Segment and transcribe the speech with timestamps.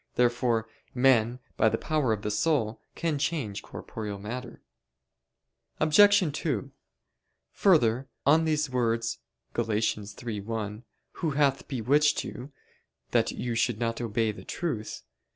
[0.15, 4.63] Therefore men, by the power of the soul, can change corporeal matter.
[5.79, 6.21] Obj.
[6.35, 6.71] 2:
[7.51, 9.19] Further, on these words
[9.53, 9.65] (Gal.
[9.65, 10.81] 3:1):
[11.17, 12.51] "Who hath bewitched you,
[13.11, 15.03] that you should not obey the truth?"